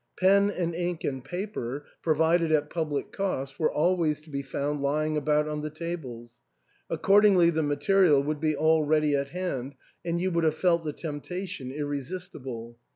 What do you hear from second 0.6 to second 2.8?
ink and paper^ provided at